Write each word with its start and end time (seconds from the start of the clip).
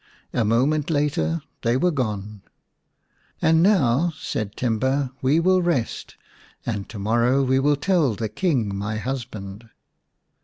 A 0.33 0.43
moment 0.43 0.89
later 0.89 1.43
they 1.61 1.77
were 1.77 1.91
gone." 1.91 2.41
And 3.39 3.61
now," 3.61 4.13
said 4.17 4.55
Timba," 4.55 5.11
we 5.21 5.39
will 5.39 5.61
rest, 5.61 6.15
and 6.65 6.89
to 6.89 6.97
morrow 6.97 7.43
we 7.43 7.59
will 7.59 7.75
tell 7.75 8.15
the 8.15 8.27
King, 8.27 8.75
my 8.75 8.97
husband." 8.97 9.69